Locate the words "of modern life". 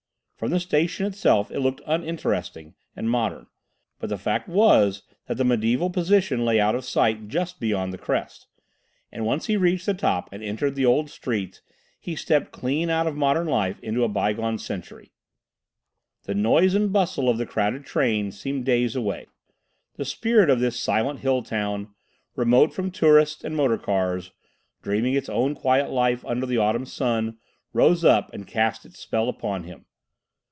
13.05-13.79